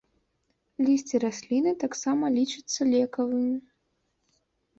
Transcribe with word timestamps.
Лісце 0.87 1.15
расліны 1.25 1.73
таксама 1.83 2.25
лічыцца 2.39 2.81
лекавым. 2.95 3.45